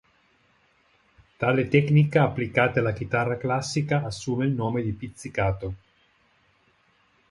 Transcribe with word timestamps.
Tale 1.37 1.67
tecnica 1.67 2.23
applicata 2.23 2.79
alla 2.79 2.91
chitarra 2.91 3.37
classica 3.37 4.01
assume 4.03 4.47
il 4.47 4.51
nome 4.53 4.81
di 4.81 4.93
pizzicato. 4.93 5.73